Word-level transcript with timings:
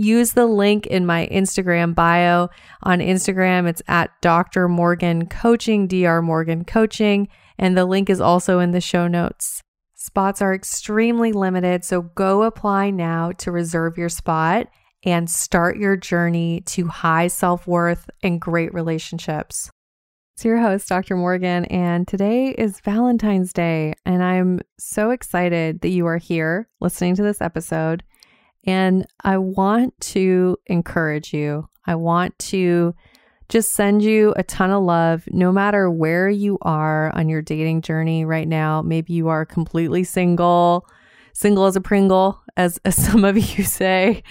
use 0.00 0.32
the 0.32 0.46
link 0.46 0.86
in 0.86 1.04
my 1.04 1.28
Instagram 1.30 1.94
bio. 1.94 2.48
On 2.82 3.00
Instagram, 3.00 3.68
it's 3.68 3.82
at 3.86 4.10
Dr. 4.22 4.66
Morgan 4.66 5.26
Coaching, 5.26 5.86
Dr. 5.86 6.22
Morgan 6.22 6.64
Coaching, 6.64 7.28
and 7.58 7.76
the 7.76 7.84
link 7.84 8.08
is 8.08 8.20
also 8.20 8.60
in 8.60 8.70
the 8.70 8.80
show 8.80 9.06
notes. 9.06 9.62
Spots 9.94 10.40
are 10.40 10.54
extremely 10.54 11.32
limited, 11.32 11.84
so 11.84 12.00
go 12.00 12.44
apply 12.44 12.90
now 12.90 13.32
to 13.32 13.52
reserve 13.52 13.98
your 13.98 14.08
spot 14.08 14.68
and 15.02 15.28
start 15.28 15.76
your 15.76 15.96
journey 15.96 16.62
to 16.62 16.86
high 16.86 17.28
self 17.28 17.66
worth 17.66 18.08
and 18.22 18.40
great 18.40 18.72
relationships. 18.72 19.70
It's 20.34 20.44
your 20.46 20.58
host, 20.58 20.88
Dr. 20.88 21.16
Morgan, 21.16 21.66
and 21.66 22.08
today 22.08 22.48
is 22.48 22.80
Valentine's 22.80 23.52
Day, 23.52 23.92
and 24.06 24.22
I'm 24.22 24.60
so 24.78 25.10
excited 25.10 25.82
that 25.82 25.90
you 25.90 26.06
are 26.06 26.16
here 26.16 26.70
listening 26.80 27.14
to 27.16 27.22
this 27.22 27.42
episode. 27.42 28.02
And 28.64 29.06
I 29.22 29.38
want 29.38 29.98
to 30.00 30.56
encourage 30.66 31.32
you. 31.32 31.68
I 31.86 31.94
want 31.94 32.38
to 32.38 32.94
just 33.48 33.72
send 33.72 34.02
you 34.02 34.32
a 34.36 34.44
ton 34.44 34.70
of 34.70 34.82
love 34.82 35.24
no 35.28 35.50
matter 35.50 35.90
where 35.90 36.28
you 36.28 36.56
are 36.62 37.14
on 37.16 37.28
your 37.28 37.42
dating 37.42 37.82
journey 37.82 38.24
right 38.24 38.46
now. 38.46 38.80
Maybe 38.80 39.12
you 39.12 39.28
are 39.28 39.44
completely 39.44 40.04
single, 40.04 40.86
single 41.32 41.66
as 41.66 41.74
a 41.74 41.80
Pringle, 41.80 42.40
as, 42.56 42.78
as 42.84 42.94
some 43.04 43.24
of 43.24 43.36
you 43.36 43.64
say. 43.64 44.22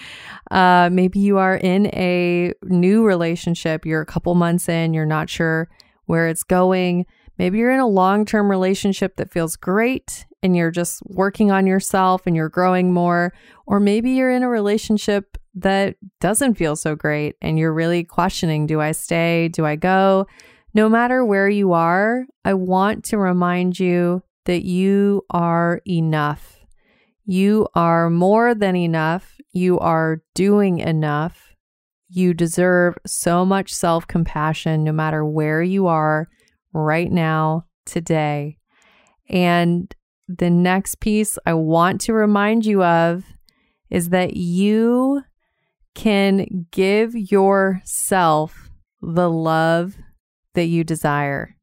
Uh, 0.51 0.89
maybe 0.91 1.19
you 1.19 1.37
are 1.37 1.57
in 1.57 1.87
a 1.87 2.53
new 2.63 3.03
relationship, 3.03 3.85
you're 3.85 4.01
a 4.01 4.05
couple 4.05 4.33
months 4.35 4.69
in, 4.69 4.93
you're 4.93 5.05
not 5.05 5.29
sure 5.29 5.69
where 6.05 6.27
it's 6.27 6.43
going. 6.43 7.05
Maybe 7.39 7.59
you're 7.59 7.71
in 7.71 7.79
a 7.79 7.87
long 7.87 8.25
term 8.25 8.51
relationship 8.51 9.15
that 9.15 9.31
feels 9.31 9.55
great 9.55 10.27
and 10.43 10.55
you're 10.55 10.71
just 10.71 11.01
working 11.05 11.51
on 11.51 11.65
yourself 11.65 12.27
and 12.27 12.35
you're 12.35 12.49
growing 12.49 12.93
more. 12.93 13.33
Or 13.65 13.79
maybe 13.79 14.11
you're 14.11 14.29
in 14.29 14.43
a 14.43 14.49
relationship 14.49 15.37
that 15.55 15.95
doesn't 16.19 16.55
feel 16.55 16.75
so 16.75 16.95
great 16.95 17.37
and 17.41 17.57
you're 17.57 17.73
really 17.73 18.03
questioning 18.03 18.67
do 18.67 18.81
I 18.81 18.91
stay? 18.91 19.47
Do 19.47 19.65
I 19.65 19.77
go? 19.77 20.27
No 20.73 20.89
matter 20.89 21.23
where 21.23 21.49
you 21.49 21.71
are, 21.71 22.25
I 22.43 22.53
want 22.53 23.05
to 23.05 23.17
remind 23.17 23.79
you 23.79 24.21
that 24.45 24.65
you 24.65 25.25
are 25.29 25.81
enough. 25.87 26.59
You 27.25 27.67
are 27.73 28.09
more 28.09 28.53
than 28.53 28.75
enough. 28.75 29.37
You 29.53 29.79
are 29.79 30.21
doing 30.35 30.79
enough. 30.79 31.55
You 32.09 32.33
deserve 32.33 32.97
so 33.05 33.45
much 33.45 33.73
self 33.73 34.07
compassion 34.07 34.83
no 34.83 34.91
matter 34.91 35.23
where 35.23 35.63
you 35.63 35.87
are 35.87 36.27
right 36.73 37.11
now, 37.11 37.65
today. 37.85 38.57
And 39.29 39.93
the 40.27 40.49
next 40.49 40.99
piece 40.99 41.37
I 41.45 41.53
want 41.53 42.01
to 42.01 42.13
remind 42.13 42.65
you 42.65 42.83
of 42.83 43.23
is 43.89 44.09
that 44.09 44.35
you 44.35 45.23
can 45.95 46.67
give 46.71 47.15
yourself 47.15 48.69
the 49.01 49.29
love 49.29 49.97
that 50.53 50.65
you 50.65 50.83
desire. 50.83 51.55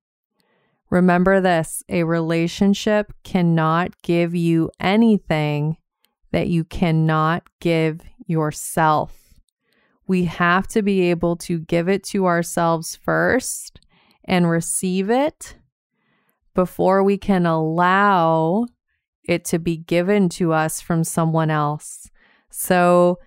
Remember 0.90 1.40
this 1.40 1.82
a 1.88 2.04
relationship 2.04 3.12
cannot 3.24 3.90
give 4.02 4.34
you 4.34 4.70
anything 4.80 5.76
that 6.32 6.48
you 6.48 6.64
cannot 6.64 7.44
give 7.60 8.00
yourself. 8.26 9.16
We 10.06 10.24
have 10.24 10.68
to 10.68 10.82
be 10.82 11.10
able 11.10 11.36
to 11.36 11.58
give 11.58 11.88
it 11.88 12.04
to 12.04 12.26
ourselves 12.26 12.96
first 12.96 13.75
and 14.26 14.50
receive 14.50 15.10
it 15.10 15.56
before 16.54 17.02
we 17.02 17.18
can 17.18 17.46
allow 17.46 18.66
it 19.24 19.44
to 19.44 19.58
be 19.58 19.76
given 19.76 20.28
to 20.28 20.52
us 20.52 20.80
from 20.80 21.04
someone 21.04 21.50
else. 21.50 22.10
So 22.50 23.18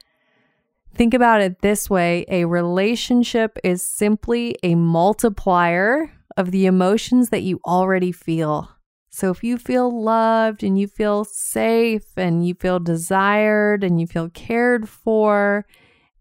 think 0.96 1.14
about 1.14 1.42
it 1.42 1.62
this 1.62 1.90
way 1.90 2.26
a 2.28 2.46
relationship 2.46 3.58
is 3.64 3.82
simply 3.82 4.56
a 4.64 4.76
multiplier 4.76 6.12
of 6.38 6.52
the 6.52 6.66
emotions 6.66 7.30
that 7.30 7.44
you 7.44 7.60
already 7.66 8.12
feel. 8.12 8.70
So 9.10 9.30
if 9.32 9.44
you 9.44 9.58
feel 9.58 10.04
loved 10.04 10.64
and 10.64 10.80
you 10.80 10.88
feel 10.88 11.26
safe 11.26 12.18
and 12.18 12.46
you 12.46 12.54
feel 12.54 12.80
desired 12.80 13.84
and 13.84 14.00
you 14.00 14.08
feel 14.08 14.30
cared 14.30 14.88
for, 14.88 15.66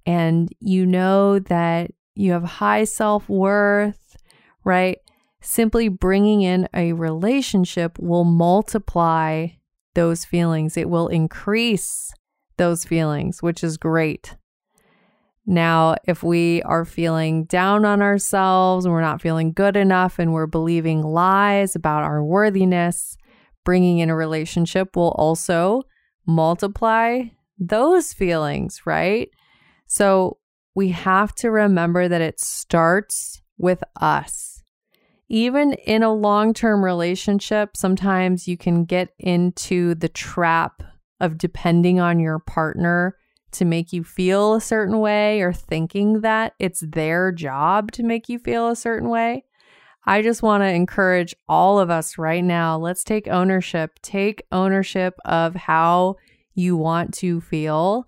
and 0.06 0.48
you 0.58 0.86
know 0.86 1.38
that 1.38 1.90
you 2.14 2.32
have 2.32 2.44
high 2.44 2.84
self 2.84 3.28
worth 3.28 4.07
right? 4.68 4.98
Simply 5.40 5.88
bringing 5.88 6.42
in 6.42 6.68
a 6.74 6.92
relationship 6.92 7.98
will 7.98 8.24
multiply 8.24 9.48
those 9.94 10.24
feelings, 10.24 10.76
it 10.76 10.90
will 10.90 11.08
increase 11.08 12.12
those 12.58 12.84
feelings, 12.84 13.42
which 13.42 13.64
is 13.64 13.78
great. 13.78 14.36
Now, 15.46 15.96
if 16.04 16.22
we 16.22 16.60
are 16.62 16.84
feeling 16.84 17.44
down 17.44 17.86
on 17.86 18.02
ourselves 18.02 18.84
and 18.84 18.92
we're 18.92 19.00
not 19.00 19.22
feeling 19.22 19.52
good 19.52 19.76
enough 19.76 20.18
and 20.18 20.34
we're 20.34 20.46
believing 20.46 21.02
lies 21.02 21.74
about 21.74 22.04
our 22.04 22.22
worthiness, 22.22 23.16
bringing 23.64 24.00
in 24.00 24.10
a 24.10 24.14
relationship 24.14 24.94
will 24.94 25.12
also 25.12 25.82
multiply 26.26 27.22
those 27.58 28.12
feelings, 28.12 28.82
right? 28.84 29.30
So 29.86 30.36
we 30.74 30.90
have 30.90 31.34
to 31.36 31.50
remember 31.50 32.06
that 32.06 32.20
it 32.20 32.38
starts 32.38 33.40
with 33.56 33.82
us. 34.00 34.57
Even 35.28 35.74
in 35.74 36.02
a 36.02 36.12
long 36.12 36.54
term 36.54 36.84
relationship, 36.84 37.76
sometimes 37.76 38.48
you 38.48 38.56
can 38.56 38.84
get 38.84 39.10
into 39.18 39.94
the 39.94 40.08
trap 40.08 40.82
of 41.20 41.36
depending 41.36 42.00
on 42.00 42.18
your 42.18 42.38
partner 42.38 43.16
to 43.52 43.64
make 43.64 43.92
you 43.92 44.04
feel 44.04 44.54
a 44.54 44.60
certain 44.60 45.00
way 45.00 45.40
or 45.40 45.52
thinking 45.52 46.20
that 46.20 46.54
it's 46.58 46.80
their 46.80 47.32
job 47.32 47.92
to 47.92 48.02
make 48.02 48.28
you 48.28 48.38
feel 48.38 48.68
a 48.68 48.76
certain 48.76 49.08
way. 49.08 49.44
I 50.04 50.22
just 50.22 50.42
want 50.42 50.62
to 50.62 50.68
encourage 50.68 51.34
all 51.48 51.78
of 51.78 51.90
us 51.90 52.16
right 52.16 52.42
now. 52.42 52.78
Let's 52.78 53.04
take 53.04 53.28
ownership. 53.28 53.98
Take 54.00 54.42
ownership 54.52 55.14
of 55.24 55.54
how 55.54 56.16
you 56.54 56.76
want 56.76 57.12
to 57.14 57.40
feel. 57.40 58.06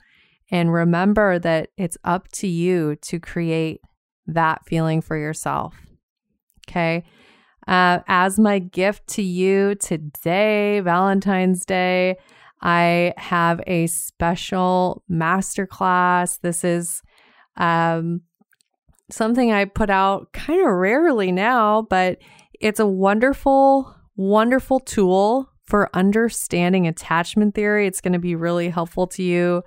And 0.51 0.73
remember 0.73 1.39
that 1.39 1.69
it's 1.77 1.99
up 2.05 2.29
to 2.33 2.47
you 2.47 2.97
to 3.03 3.21
create 3.21 3.81
that 4.27 4.65
feeling 4.67 5.01
for 5.01 5.17
yourself. 5.17 5.75
Okay. 6.71 7.05
Uh, 7.67 7.99
as 8.07 8.39
my 8.39 8.59
gift 8.59 9.07
to 9.09 9.23
you 9.23 9.75
today, 9.75 10.81
Valentine's 10.81 11.67
Day, 11.67 12.17
I 12.63 13.13
have 13.17 13.61
a 13.67 13.87
special 13.89 15.03
masterclass. 15.11 16.41
This 16.41 16.63
is 16.65 17.03
um, 17.57 18.23
something 19.11 19.53
I 19.53 19.65
put 19.65 19.91
out 19.91 20.33
kind 20.33 20.61
of 20.61 20.69
rarely 20.69 21.33
now, 21.33 21.83
but 21.83 22.19
it's 22.61 22.81
a 22.81 22.87
wonderful, 22.87 23.95
wonderful 24.17 24.81
tool 24.81 25.51
for 25.65 25.91
understanding 25.95 26.87
attachment 26.87 27.55
theory. 27.55 27.87
It's 27.87 28.01
going 28.01 28.13
to 28.13 28.19
be 28.19 28.35
really 28.35 28.69
helpful 28.69 29.07
to 29.09 29.23
you 29.23 29.63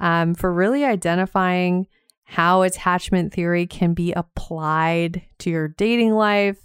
um, 0.00 0.34
for 0.34 0.52
really 0.52 0.84
identifying 0.84 1.86
how 2.24 2.62
attachment 2.62 3.32
theory 3.32 3.66
can 3.66 3.94
be 3.94 4.12
applied 4.12 5.22
to 5.38 5.50
your 5.50 5.68
dating 5.68 6.14
life. 6.14 6.58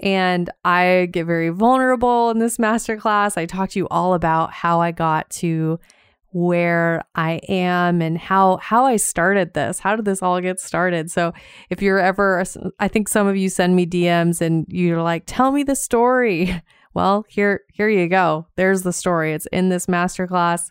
And 0.00 0.48
I 0.64 1.08
get 1.10 1.26
very 1.26 1.48
vulnerable 1.48 2.30
in 2.30 2.38
this 2.38 2.58
masterclass. 2.58 3.36
I 3.36 3.46
talk 3.46 3.70
to 3.70 3.78
you 3.80 3.88
all 3.88 4.14
about 4.14 4.52
how 4.52 4.80
I 4.80 4.92
got 4.92 5.28
to 5.30 5.80
where 6.30 7.02
I 7.14 7.40
am 7.48 8.02
and 8.02 8.18
how 8.18 8.58
how 8.58 8.84
I 8.84 8.96
started 8.96 9.54
this. 9.54 9.80
How 9.80 9.96
did 9.96 10.04
this 10.04 10.22
all 10.22 10.40
get 10.40 10.60
started? 10.60 11.10
So, 11.10 11.32
if 11.70 11.82
you're 11.82 11.98
ever 11.98 12.44
I 12.78 12.88
think 12.88 13.08
some 13.08 13.26
of 13.26 13.36
you 13.36 13.48
send 13.48 13.74
me 13.74 13.86
DMs 13.86 14.40
and 14.40 14.66
you're 14.68 15.02
like, 15.02 15.24
"Tell 15.26 15.52
me 15.52 15.62
the 15.62 15.76
story." 15.76 16.62
Well, 16.94 17.26
here 17.28 17.60
here 17.72 17.88
you 17.88 18.08
go. 18.08 18.48
There's 18.56 18.82
the 18.82 18.94
story. 18.94 19.32
It's 19.32 19.46
in 19.52 19.68
this 19.68 19.86
masterclass. 19.86 20.70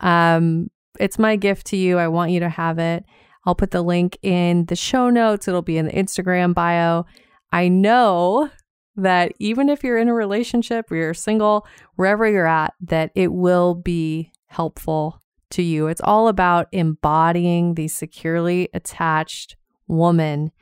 Um 0.00 0.70
it's 0.98 1.18
my 1.18 1.36
gift 1.36 1.66
to 1.68 1.76
you. 1.76 1.98
I 1.98 2.08
want 2.08 2.30
you 2.30 2.40
to 2.40 2.48
have 2.48 2.78
it. 2.78 3.04
I'll 3.48 3.54
put 3.54 3.70
the 3.70 3.80
link 3.80 4.18
in 4.20 4.66
the 4.66 4.76
show 4.76 5.08
notes. 5.08 5.48
It'll 5.48 5.62
be 5.62 5.78
in 5.78 5.86
the 5.86 5.92
Instagram 5.92 6.52
bio. 6.52 7.06
I 7.50 7.68
know 7.68 8.50
that 8.94 9.32
even 9.38 9.70
if 9.70 9.82
you're 9.82 9.96
in 9.96 10.10
a 10.10 10.14
relationship 10.14 10.92
or 10.92 10.96
you're 10.96 11.14
single, 11.14 11.66
wherever 11.96 12.28
you're 12.28 12.46
at, 12.46 12.74
that 12.82 13.10
it 13.14 13.32
will 13.32 13.74
be 13.74 14.32
helpful 14.48 15.22
to 15.52 15.62
you. 15.62 15.86
It's 15.86 16.02
all 16.04 16.28
about 16.28 16.68
embodying 16.72 17.72
the 17.72 17.88
securely 17.88 18.68
attached 18.74 19.56
woman. 19.86 20.52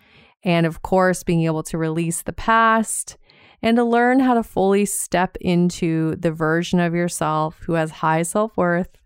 And 0.45 0.65
of 0.65 0.83
course, 0.83 1.25
being 1.25 1.43
able 1.43 1.65
to 1.65 1.79
release 1.79 2.23
the 2.23 2.33
past 2.33 3.17
and 3.63 3.77
to 3.79 3.83
learn 3.83 4.21
how 4.21 4.35
to 4.35 4.45
fully 4.45 4.85
step 4.85 5.37
into 5.41 6.15
the 6.15 6.31
version 6.31 6.79
of 6.79 6.95
yourself 6.95 7.59
who 7.63 7.73
has 7.73 7.91
high 7.91 8.23
self 8.23 8.57
worth 8.57 8.97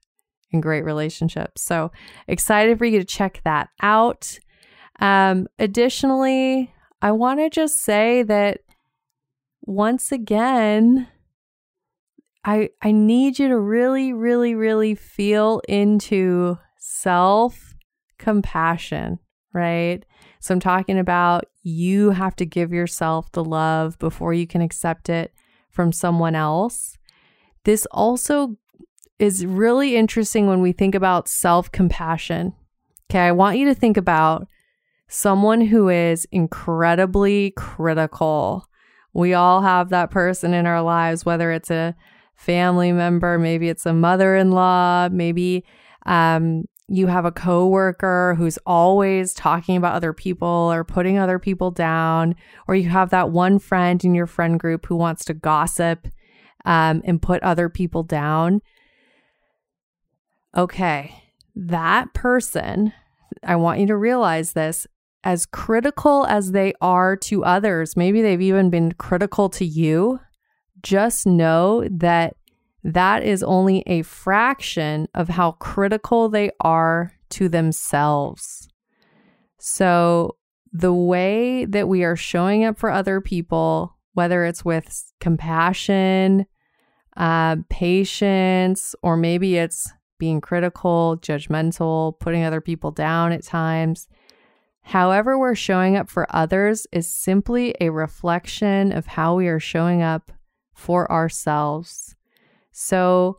and 0.53 0.63
great 0.63 0.85
relationships. 0.85 1.63
So 1.63 1.93
excited 2.27 2.79
for 2.79 2.85
you 2.85 2.99
to 2.99 3.05
check 3.05 3.41
that 3.45 3.69
out. 3.83 4.39
Um, 5.01 5.47
additionally, 5.59 6.73
I 7.03 7.13
want 7.13 7.41
to 7.41 7.51
just 7.51 7.83
say 7.83 8.23
that 8.25 8.61
once 9.63 10.13
again, 10.13 11.09
I 12.45 12.71
I 12.83 12.93
need 12.93 13.39
you 13.39 13.49
to 13.49 13.59
really, 13.59 14.13
really, 14.13 14.55
really 14.55 14.95
feel 14.95 15.61
into 15.69 16.59
self 16.79 17.75
compassion, 18.19 19.19
right? 19.53 20.05
So 20.41 20.55
I'm 20.55 20.61
talking 20.61 20.99
about 20.99 21.45
you 21.63 22.11
have 22.11 22.35
to 22.37 22.47
give 22.47 22.73
yourself 22.73 23.31
the 23.33 23.45
love 23.45 23.99
before 23.99 24.33
you 24.33 24.47
can 24.47 24.63
accept 24.63 25.09
it 25.09 25.35
from 25.71 25.93
someone 25.93 26.35
else. 26.35 26.97
This 27.65 27.87
also 27.91 28.57
is 29.21 29.45
really 29.45 29.97
interesting 29.97 30.47
when 30.47 30.63
we 30.63 30.73
think 30.73 30.95
about 30.95 31.29
self 31.29 31.71
compassion. 31.71 32.55
Okay, 33.11 33.21
I 33.21 33.33
want 33.33 33.59
you 33.59 33.67
to 33.67 33.75
think 33.75 33.97
about 33.97 34.49
someone 35.09 35.61
who 35.61 35.89
is 35.89 36.27
incredibly 36.33 37.51
critical. 37.53 38.67
We 39.13 39.35
all 39.35 39.61
have 39.61 39.91
that 39.91 40.11
person 40.11 40.55
in 40.55 40.67
our 40.67 40.81
lives, 40.81 41.25
whether 41.25 41.53
it's 41.53 41.71
a 41.71 41.95
family 42.35 42.93
member, 42.93 43.39
maybe 43.39 43.69
it's 43.69 43.85
a 43.85 43.93
mother 43.93 44.37
in 44.37 44.53
law, 44.53 45.09
maybe 45.11 45.65
um, 46.07 46.65
you 46.89 47.09
have 47.09 47.25
a 47.25 47.33
coworker 47.33 48.35
who's 48.39 48.59
always 48.65 49.35
talking 49.35 49.77
about 49.77 49.95
other 49.95 50.13
people 50.13 50.49
or 50.49 50.83
putting 50.83 51.19
other 51.19 51.39
people 51.39 51.71
down, 51.71 52.35
or 52.67 52.75
you 52.75 52.89
have 52.89 53.11
that 53.11 53.31
one 53.31 53.59
friend 53.59 54.03
in 54.03 54.15
your 54.15 54.27
friend 54.27 54.59
group 54.59 54.87
who 54.87 54.97
wants 54.97 55.25
to 55.27 55.35
gossip 55.35 56.09
um, 56.65 57.03
and 57.05 57.21
put 57.21 57.43
other 57.43 57.69
people 57.69 58.03
down 58.03 58.63
okay, 60.57 61.15
that 61.55 62.13
person, 62.15 62.93
I 63.45 63.57
want 63.57 63.81
you 63.81 63.87
to 63.89 63.97
realize 63.97 64.53
this, 64.53 64.87
as 65.23 65.47
critical 65.47 66.27
as 66.27 66.53
they 66.53 66.73
are 66.81 67.17
to 67.17 67.45
others, 67.45 67.97
maybe 67.97 68.23
they've 68.23 68.41
even 68.41 68.71
been 68.71 68.93
critical 68.93 69.49
to 69.51 69.65
you, 69.65 70.21
just 70.83 71.27
know 71.27 71.87
that 71.91 72.37
that 72.83 73.23
is 73.23 73.43
only 73.43 73.83
a 73.87 74.03
fraction 74.03 75.07
of 75.15 75.29
how 75.29 75.53
critical 75.53 76.31
they 76.31 76.51
are 76.61 77.13
to 77.31 77.49
themselves. 77.49 78.69
So, 79.59 80.37
the 80.73 80.95
way 80.95 81.65
that 81.67 81.89
we 81.89 82.05
are 82.05 82.17
showing 82.17 82.65
up 82.65 82.79
for 82.79 82.91
other 82.91 83.21
people, 83.21 83.97
whether 84.15 84.45
it's 84.45 84.65
with 84.65 85.13
compassion, 85.21 86.47
uh, 87.17 87.57
patience, 87.69 88.95
or 89.03 89.17
maybe 89.17 89.57
it's 89.57 89.93
being 90.21 90.41
critical, 90.41 91.19
judgmental, 91.21 92.17
putting 92.21 92.45
other 92.45 92.61
people 92.61 92.93
down 92.93 93.33
at 93.33 93.43
times. 93.43 94.07
However, 94.83 95.37
we're 95.37 95.57
showing 95.57 95.97
up 95.97 96.09
for 96.09 96.27
others 96.35 96.87
is 96.93 97.09
simply 97.09 97.75
a 97.81 97.91
reflection 97.91 98.93
of 98.93 99.07
how 99.07 99.35
we 99.35 99.49
are 99.49 99.59
showing 99.59 100.03
up 100.03 100.31
for 100.73 101.11
ourselves. 101.11 102.15
So, 102.71 103.39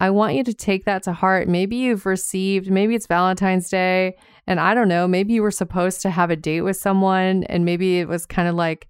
I 0.00 0.10
want 0.10 0.34
you 0.34 0.42
to 0.42 0.52
take 0.52 0.84
that 0.86 1.04
to 1.04 1.12
heart. 1.12 1.48
Maybe 1.48 1.76
you've 1.76 2.04
received, 2.04 2.68
maybe 2.68 2.96
it's 2.96 3.06
Valentine's 3.06 3.70
Day, 3.70 4.16
and 4.46 4.58
I 4.58 4.74
don't 4.74 4.88
know, 4.88 5.06
maybe 5.06 5.34
you 5.34 5.42
were 5.42 5.52
supposed 5.52 6.02
to 6.02 6.10
have 6.10 6.30
a 6.30 6.36
date 6.36 6.62
with 6.62 6.76
someone, 6.76 7.44
and 7.44 7.64
maybe 7.64 8.00
it 8.00 8.08
was 8.08 8.26
kind 8.26 8.48
of 8.48 8.56
like 8.56 8.88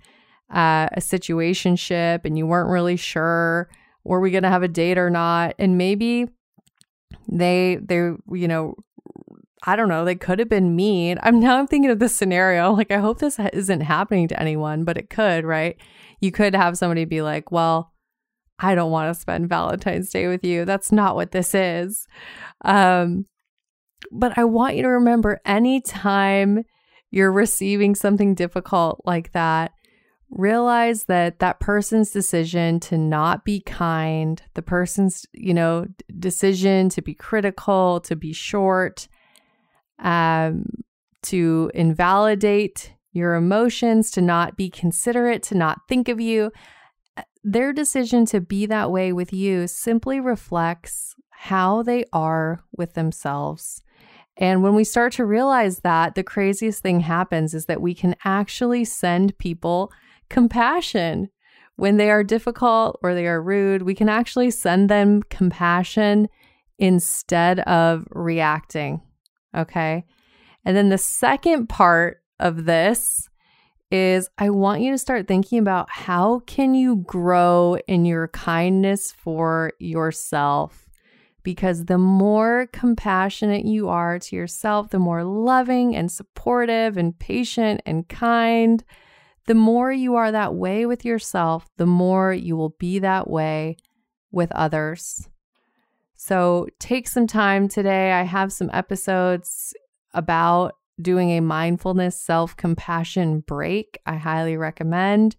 uh, 0.50 0.88
a 0.92 1.00
situationship, 1.00 2.24
and 2.24 2.38
you 2.38 2.46
weren't 2.46 2.70
really 2.70 2.96
sure 2.96 3.68
were 4.04 4.20
we 4.20 4.30
going 4.30 4.42
to 4.42 4.50
have 4.50 4.62
a 4.62 4.68
date 4.68 4.98
or 4.98 5.10
not. 5.10 5.54
And 5.58 5.76
maybe 5.78 6.28
they 7.28 7.78
they 7.82 7.96
you 8.32 8.48
know 8.48 8.74
I 9.66 9.76
don't 9.76 9.88
know, 9.88 10.04
they 10.04 10.14
could 10.14 10.38
have 10.38 10.48
been 10.48 10.76
mean. 10.76 11.18
I'm 11.22 11.40
now 11.40 11.58
I'm 11.58 11.66
thinking 11.66 11.90
of 11.90 11.98
this 11.98 12.14
scenario. 12.14 12.72
Like 12.72 12.90
I 12.90 12.98
hope 12.98 13.18
this 13.18 13.38
isn't 13.52 13.80
happening 13.80 14.28
to 14.28 14.40
anyone, 14.40 14.84
but 14.84 14.98
it 14.98 15.10
could, 15.10 15.44
right? 15.44 15.76
You 16.20 16.32
could 16.32 16.54
have 16.54 16.78
somebody 16.78 17.04
be 17.04 17.22
like, 17.22 17.50
"Well, 17.50 17.92
I 18.58 18.74
don't 18.74 18.90
want 18.90 19.14
to 19.14 19.20
spend 19.20 19.48
Valentine's 19.48 20.10
Day 20.10 20.28
with 20.28 20.44
you. 20.44 20.64
That's 20.64 20.92
not 20.92 21.16
what 21.16 21.32
this 21.32 21.54
is." 21.54 22.06
Um 22.64 23.26
but 24.12 24.36
I 24.38 24.44
want 24.44 24.76
you 24.76 24.82
to 24.82 24.88
remember 24.88 25.40
anytime 25.46 26.64
you're 27.10 27.32
receiving 27.32 27.94
something 27.94 28.34
difficult 28.34 29.00
like 29.06 29.32
that, 29.32 29.72
realize 30.34 31.04
that 31.04 31.38
that 31.38 31.60
person's 31.60 32.10
decision 32.10 32.80
to 32.80 32.98
not 32.98 33.44
be 33.44 33.60
kind, 33.60 34.42
the 34.54 34.62
person's, 34.62 35.26
you 35.32 35.54
know, 35.54 35.86
decision 36.18 36.88
to 36.90 37.00
be 37.00 37.14
critical, 37.14 38.00
to 38.00 38.16
be 38.16 38.32
short, 38.32 39.08
um, 40.00 40.64
to 41.22 41.70
invalidate 41.74 42.92
your 43.12 43.34
emotions, 43.34 44.10
to 44.10 44.20
not 44.20 44.56
be 44.56 44.68
considerate, 44.68 45.42
to 45.44 45.54
not 45.54 45.82
think 45.88 46.08
of 46.08 46.20
you, 46.20 46.50
uh, 47.16 47.22
their 47.44 47.72
decision 47.72 48.26
to 48.26 48.40
be 48.40 48.66
that 48.66 48.90
way 48.90 49.12
with 49.12 49.32
you 49.32 49.66
simply 49.66 50.18
reflects 50.18 51.14
how 51.30 51.82
they 51.82 52.04
are 52.12 52.60
with 52.76 52.94
themselves. 52.94 53.82
And 54.36 54.64
when 54.64 54.74
we 54.74 54.82
start 54.82 55.12
to 55.14 55.24
realize 55.24 55.80
that, 55.80 56.16
the 56.16 56.24
craziest 56.24 56.82
thing 56.82 57.00
happens 57.00 57.54
is 57.54 57.66
that 57.66 57.80
we 57.80 57.94
can 57.94 58.16
actually 58.24 58.84
send 58.84 59.38
people 59.38 59.92
compassion. 60.34 61.30
When 61.76 61.96
they 61.96 62.10
are 62.10 62.24
difficult 62.24 62.98
or 63.02 63.14
they 63.14 63.28
are 63.28 63.40
rude, 63.40 63.82
we 63.82 63.94
can 63.94 64.08
actually 64.08 64.50
send 64.50 64.88
them 64.88 65.22
compassion 65.30 66.28
instead 66.76 67.60
of 67.60 68.08
reacting. 68.10 69.00
Okay. 69.56 70.04
And 70.64 70.76
then 70.76 70.88
the 70.88 70.98
second 70.98 71.68
part 71.68 72.20
of 72.40 72.64
this 72.64 73.28
is 73.92 74.28
I 74.36 74.50
want 74.50 74.82
you 74.82 74.90
to 74.90 74.98
start 74.98 75.28
thinking 75.28 75.60
about 75.60 75.88
how 75.88 76.40
can 76.48 76.74
you 76.74 76.96
grow 76.96 77.76
in 77.86 78.04
your 78.04 78.26
kindness 78.28 79.12
for 79.12 79.72
yourself? 79.78 80.88
Because 81.44 81.84
the 81.84 81.98
more 81.98 82.68
compassionate 82.72 83.66
you 83.66 83.88
are 83.88 84.18
to 84.18 84.34
yourself, 84.34 84.90
the 84.90 84.98
more 84.98 85.22
loving 85.22 85.94
and 85.94 86.10
supportive 86.10 86.96
and 86.96 87.16
patient 87.16 87.82
and 87.86 88.08
kind, 88.08 88.82
the 89.46 89.54
more 89.54 89.92
you 89.92 90.14
are 90.14 90.32
that 90.32 90.54
way 90.54 90.86
with 90.86 91.04
yourself, 91.04 91.68
the 91.76 91.86
more 91.86 92.32
you 92.32 92.56
will 92.56 92.76
be 92.78 92.98
that 93.00 93.28
way 93.28 93.76
with 94.30 94.50
others. 94.52 95.28
So 96.16 96.68
take 96.78 97.06
some 97.08 97.26
time 97.26 97.68
today. 97.68 98.12
I 98.12 98.22
have 98.22 98.52
some 98.52 98.70
episodes 98.72 99.74
about 100.12 100.76
doing 101.00 101.30
a 101.30 101.40
mindfulness 101.40 102.18
self 102.18 102.56
compassion 102.56 103.40
break. 103.40 103.98
I 104.06 104.16
highly 104.16 104.56
recommend 104.56 105.36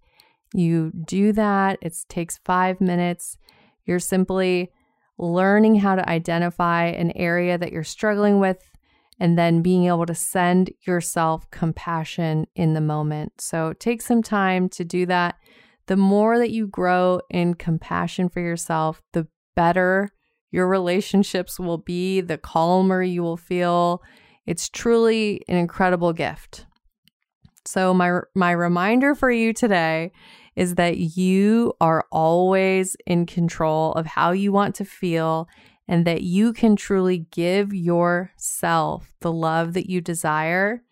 you 0.54 0.92
do 1.06 1.32
that. 1.34 1.80
It 1.82 1.98
takes 2.08 2.40
five 2.46 2.80
minutes. 2.80 3.38
You're 3.86 4.00
simply 4.00 4.72
learning 5.18 5.76
how 5.76 5.96
to 5.96 6.10
identify 6.10 6.86
an 6.86 7.12
area 7.16 7.58
that 7.58 7.72
you're 7.72 7.84
struggling 7.84 8.40
with 8.40 8.75
and 9.20 9.38
then 9.38 9.62
being 9.62 9.86
able 9.86 10.06
to 10.06 10.16
send 10.16 10.72
yourself 10.86 11.50
compassion 11.52 12.48
in 12.56 12.74
the 12.74 12.82
moment. 12.82 13.34
So 13.40 13.74
take 13.74 14.02
some 14.02 14.22
time 14.22 14.70
to 14.70 14.84
do 14.84 15.06
that. 15.06 15.36
The 15.88 15.98
more 15.98 16.38
that 16.38 16.52
you 16.52 16.68
grow 16.68 17.22
in 17.30 17.54
compassion 17.54 18.30
for 18.30 18.40
yourself, 18.40 19.02
the 19.14 19.28
better 19.56 20.10
your 20.52 20.68
relationships 20.68 21.60
will 21.60 21.78
be, 21.78 22.22
the 22.22 22.38
calmer 22.38 23.04
you 23.04 23.22
will 23.22 23.38
feel. 23.38 24.02
It's 24.46 24.70
truly 24.70 25.42
an 25.48 25.58
incredible 25.58 26.14
gift. 26.14 26.66
So 27.66 27.94
my 27.94 28.20
my 28.36 28.52
reminder 28.52 29.16
for 29.16 29.32
you 29.32 29.52
today 29.54 30.12
is 30.56 30.76
that 30.76 30.98
you 30.98 31.74
are 31.82 32.06
always 32.12 32.96
in 33.06 33.26
control 33.26 33.92
of 33.94 34.06
how 34.06 34.32
you 34.32 34.52
want 34.52 34.76
to 34.76 34.86
feel 34.86 35.50
and 35.88 36.06
that 36.06 36.22
you 36.24 36.54
can 36.54 36.76
truly 36.76 37.28
give 37.32 37.74
yourself 37.74 39.14
the 39.22 39.32
love 39.32 39.74
that 39.74 39.90
you 39.90 40.02
desire, 40.02 40.84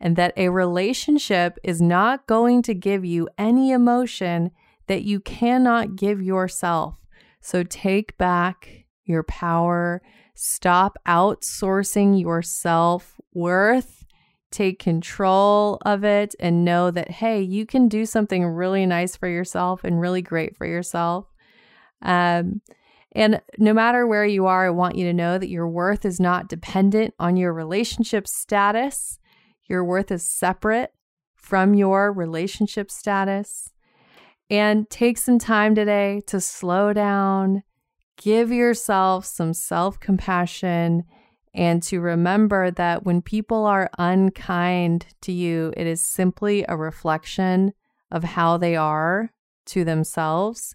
and 0.00 0.16
that 0.16 0.32
a 0.36 0.48
relationship 0.48 1.58
is 1.62 1.80
not 1.80 2.26
going 2.26 2.62
to 2.62 2.74
give 2.74 3.04
you 3.04 3.28
any 3.38 3.70
emotion 3.70 4.50
that 4.86 5.02
you 5.02 5.20
cannot 5.20 5.94
give 5.96 6.20
yourself. 6.22 6.96
So 7.40 7.62
take 7.62 8.16
back 8.18 8.86
your 9.04 9.22
power, 9.22 10.02
stop 10.34 10.96
outsourcing 11.06 12.20
your 12.20 12.42
self 12.42 13.20
worth. 13.32 14.04
Take 14.50 14.80
control 14.80 15.78
of 15.86 16.02
it 16.02 16.34
and 16.40 16.64
know 16.64 16.90
that, 16.90 17.08
hey, 17.08 17.40
you 17.40 17.66
can 17.66 17.86
do 17.86 18.04
something 18.04 18.44
really 18.44 18.84
nice 18.84 19.14
for 19.14 19.28
yourself 19.28 19.84
and 19.84 20.00
really 20.00 20.22
great 20.22 20.56
for 20.56 20.66
yourself. 20.66 21.26
Um, 22.02 22.60
and 23.12 23.40
no 23.58 23.74
matter 23.74 24.06
where 24.06 24.24
you 24.24 24.46
are, 24.46 24.66
I 24.66 24.70
want 24.70 24.96
you 24.96 25.04
to 25.06 25.12
know 25.12 25.36
that 25.38 25.48
your 25.48 25.68
worth 25.68 26.04
is 26.04 26.20
not 26.20 26.48
dependent 26.48 27.14
on 27.18 27.36
your 27.36 27.52
relationship 27.52 28.28
status. 28.28 29.18
Your 29.68 29.84
worth 29.84 30.12
is 30.12 30.22
separate 30.22 30.92
from 31.36 31.74
your 31.74 32.12
relationship 32.12 32.90
status. 32.90 33.70
And 34.48 34.88
take 34.90 35.18
some 35.18 35.38
time 35.38 35.74
today 35.74 36.22
to 36.26 36.40
slow 36.40 36.92
down, 36.92 37.62
give 38.16 38.50
yourself 38.50 39.24
some 39.24 39.54
self 39.54 39.98
compassion, 40.00 41.04
and 41.54 41.82
to 41.84 42.00
remember 42.00 42.70
that 42.72 43.04
when 43.04 43.22
people 43.22 43.64
are 43.64 43.90
unkind 43.98 45.06
to 45.22 45.32
you, 45.32 45.72
it 45.76 45.86
is 45.86 46.02
simply 46.02 46.64
a 46.68 46.76
reflection 46.76 47.72
of 48.10 48.22
how 48.22 48.56
they 48.56 48.74
are 48.76 49.32
to 49.66 49.84
themselves, 49.84 50.74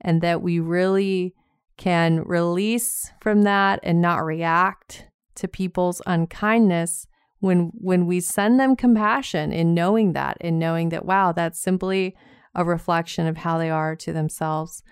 and 0.00 0.22
that 0.22 0.40
we 0.40 0.58
really 0.58 1.34
can 1.80 2.22
release 2.24 3.10
from 3.22 3.42
that 3.44 3.80
and 3.82 4.02
not 4.02 4.18
react 4.18 5.06
to 5.34 5.48
people's 5.48 6.02
unkindness 6.04 7.06
when 7.38 7.70
when 7.74 8.06
we 8.06 8.20
send 8.20 8.60
them 8.60 8.76
compassion 8.76 9.50
in 9.50 9.72
knowing 9.72 10.12
that 10.12 10.36
in 10.42 10.58
knowing 10.58 10.90
that 10.90 11.06
wow 11.06 11.32
that's 11.32 11.58
simply 11.58 12.14
a 12.54 12.66
reflection 12.66 13.26
of 13.26 13.38
how 13.38 13.56
they 13.56 13.70
are 13.70 13.96
to 13.96 14.12
themselves. 14.12 14.82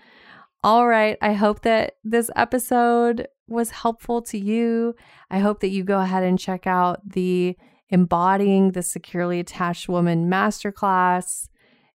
All 0.63 0.87
right. 0.87 1.17
I 1.21 1.33
hope 1.33 1.61
that 1.61 1.97
this 2.03 2.31
episode 2.35 3.27
was 3.47 3.69
helpful 3.69 4.21
to 4.23 4.39
you. 4.39 4.95
I 5.29 5.39
hope 5.39 5.59
that 5.59 5.69
you 5.69 5.83
go 5.83 5.99
ahead 5.99 6.23
and 6.23 6.39
check 6.39 6.65
out 6.65 7.07
the 7.07 7.55
embodying 7.89 8.71
the 8.71 8.81
securely 8.81 9.39
attached 9.39 9.89
woman 9.89 10.27
masterclass. 10.27 11.49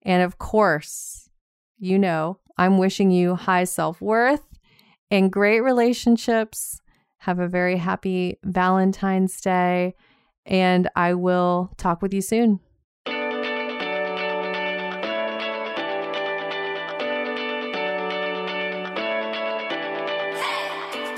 And 0.02 0.22
of 0.22 0.37
course 0.38 1.30
you 1.82 1.99
know 1.99 2.38
i'm 2.56 2.78
wishing 2.78 3.11
you 3.11 3.34
high 3.34 3.64
self-worth 3.64 4.51
and 5.12 5.31
great 5.31 5.61
relationships. 5.61 6.81
Have 7.19 7.38
a 7.38 7.47
very 7.47 7.76
happy 7.76 8.38
Valentine's 8.42 9.40
Day, 9.40 9.95
and 10.47 10.88
I 10.97 11.14
will 11.14 11.71
talk 11.76 12.00
with 12.00 12.14
you 12.14 12.23
soon. 12.23 12.59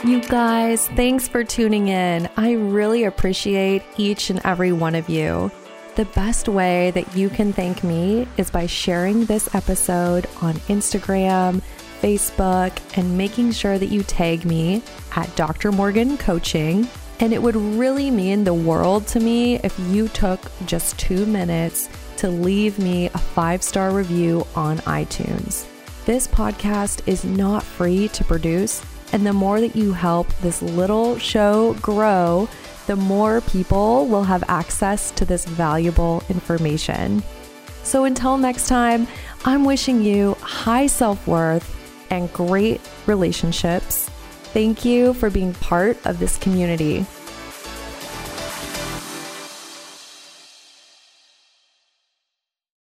You 0.04 0.20
guys, 0.28 0.88
thanks 0.88 1.28
for 1.28 1.44
tuning 1.44 1.88
in. 1.88 2.28
I 2.36 2.52
really 2.52 3.04
appreciate 3.04 3.82
each 3.96 4.28
and 4.28 4.40
every 4.44 4.72
one 4.72 4.96
of 4.96 5.08
you. 5.08 5.50
The 5.94 6.04
best 6.06 6.48
way 6.48 6.90
that 6.90 7.16
you 7.16 7.30
can 7.30 7.52
thank 7.52 7.84
me 7.84 8.26
is 8.36 8.50
by 8.50 8.66
sharing 8.66 9.24
this 9.26 9.54
episode 9.54 10.26
on 10.42 10.54
Instagram 10.66 11.62
Facebook, 12.02 12.72
and 12.96 13.16
making 13.16 13.52
sure 13.52 13.78
that 13.78 13.88
you 13.88 14.02
tag 14.02 14.44
me 14.44 14.82
at 15.16 15.34
Dr. 15.36 15.72
Morgan 15.72 16.16
Coaching. 16.16 16.88
And 17.20 17.32
it 17.32 17.42
would 17.42 17.56
really 17.56 18.10
mean 18.10 18.44
the 18.44 18.54
world 18.54 19.06
to 19.08 19.20
me 19.20 19.56
if 19.60 19.78
you 19.78 20.08
took 20.08 20.50
just 20.66 20.98
two 20.98 21.24
minutes 21.26 21.88
to 22.16 22.28
leave 22.28 22.78
me 22.78 23.06
a 23.06 23.18
five 23.18 23.62
star 23.62 23.92
review 23.92 24.46
on 24.54 24.78
iTunes. 24.78 25.66
This 26.04 26.28
podcast 26.28 27.06
is 27.06 27.24
not 27.24 27.62
free 27.62 28.08
to 28.08 28.24
produce, 28.24 28.84
and 29.12 29.26
the 29.26 29.32
more 29.32 29.60
that 29.60 29.76
you 29.76 29.92
help 29.92 30.28
this 30.38 30.60
little 30.60 31.18
show 31.18 31.74
grow, 31.80 32.48
the 32.86 32.96
more 32.96 33.40
people 33.42 34.06
will 34.06 34.24
have 34.24 34.44
access 34.48 35.10
to 35.12 35.24
this 35.24 35.46
valuable 35.46 36.22
information. 36.28 37.22
So 37.82 38.04
until 38.04 38.36
next 38.36 38.66
time, 38.68 39.06
I'm 39.44 39.64
wishing 39.64 40.02
you 40.02 40.34
high 40.40 40.86
self 40.86 41.26
worth 41.26 41.73
and 42.14 42.32
great 42.32 42.80
relationships. 43.06 44.08
Thank 44.54 44.84
you 44.84 45.14
for 45.14 45.30
being 45.30 45.52
part 45.54 45.98
of 46.06 46.18
this 46.18 46.36
community. 46.38 47.04